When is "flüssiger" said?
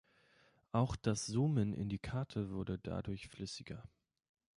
3.27-3.83